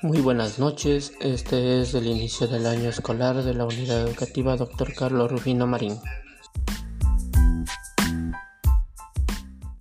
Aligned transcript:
Muy 0.00 0.20
buenas 0.20 0.60
noches, 0.60 1.12
este 1.20 1.80
es 1.80 1.92
el 1.92 2.06
inicio 2.06 2.46
del 2.46 2.66
año 2.66 2.88
escolar 2.88 3.42
de 3.42 3.52
la 3.52 3.64
unidad 3.64 4.06
educativa 4.06 4.56
Dr. 4.56 4.94
Carlos 4.94 5.28
Rufino 5.28 5.66
Marín. 5.66 5.98